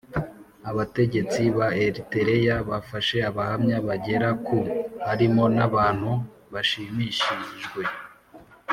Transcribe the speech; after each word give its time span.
Abategetsi 0.69 1.41
ba 1.57 1.67
eritereya 1.85 2.55
bafashe 2.69 3.17
abahamya 3.29 3.77
bagera 3.87 4.29
ku 4.45 4.57
harimo 5.07 5.43
n 5.57 5.59
abantu 5.67 6.11
bashimishijwe 6.53 7.83